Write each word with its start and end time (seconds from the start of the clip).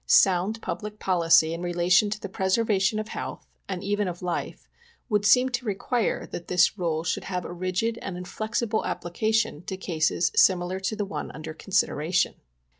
Sound 0.07 0.63
public 0.63 0.97
policy 0.97 1.53
in 1.53 1.61
relation 1.61 2.09
to 2.09 2.19
the 2.19 2.27
preservation 2.27 2.97
of 2.97 3.09
health, 3.09 3.45
and 3.69 3.83
even 3.83 4.07
of 4.07 4.23
life, 4.23 4.67
would 5.09 5.27
seem 5.27 5.49
to 5.49 5.63
require 5.65 6.25
that 6.31 6.47
this 6.47 6.75
rule 6.75 7.03
should 7.03 7.25
have 7.25 7.45
a 7.45 7.53
rigid 7.53 7.99
and 8.01 8.17
inflexible 8.17 8.83
application 8.83 9.61
to 9.65 9.77
cases 9.77 10.31
similar 10.35 10.79
to 10.79 10.95
the 10.95 11.05
one 11.05 11.29
under 11.33 11.53
consideration." 11.53 12.33